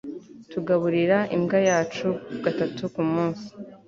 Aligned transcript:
tugaburira 0.51 1.17
imbwa 1.35 1.57
yacu 1.69 2.07
gatatu 2.43 2.81
kumunsi 2.93 3.47